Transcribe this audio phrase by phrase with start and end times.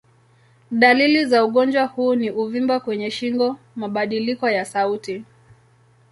[0.71, 5.23] Dalili za ugonjwa huu ni uvimbe kwenye shingo, mabadiliko ya sauti.